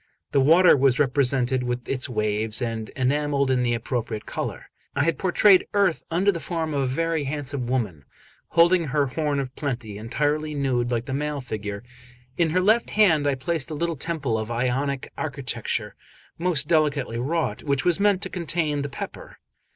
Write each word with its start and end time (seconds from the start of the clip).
The 0.31 0.41
water 0.41 0.75
was 0.75 0.97
represented 0.97 1.61
with 1.61 1.87
its 1.87 2.09
waves, 2.09 2.59
and 2.59 2.89
enamelled 2.95 3.51
in 3.51 3.61
the 3.61 3.75
appropriate 3.75 4.25
colour. 4.25 4.71
I 4.95 5.03
had 5.03 5.19
portrayed 5.19 5.67
Earth 5.75 6.03
under 6.09 6.31
the 6.31 6.39
form 6.39 6.73
of 6.73 6.81
a 6.81 6.85
very 6.87 7.25
handsome 7.25 7.67
woman, 7.67 8.05
holding 8.47 8.85
her 8.85 9.05
horn 9.05 9.39
of 9.39 9.53
plenty, 9.55 9.99
entirely 9.99 10.55
nude 10.55 10.89
like 10.89 11.05
the 11.05 11.13
male 11.13 11.39
figure; 11.39 11.83
in 12.35 12.49
her 12.49 12.61
left 12.61 12.89
hand 12.89 13.27
I 13.27 13.35
placed 13.35 13.69
a 13.69 13.75
little 13.75 13.95
temple 13.95 14.39
of 14.39 14.49
Ionic 14.49 15.13
architecture, 15.19 15.93
most 16.35 16.67
delicately 16.67 17.19
wrought, 17.19 17.61
which 17.61 17.85
was 17.85 17.99
meant 17.99 18.23
to 18.23 18.29
contain 18.31 18.81
the 18.81 18.89
pepper. 18.89 19.37